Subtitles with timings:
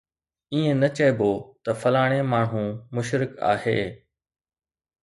[0.53, 1.31] ائين نه چئبو
[1.63, 2.63] ته فلاڻي ماڻهو
[2.95, 3.79] مشرڪ آهي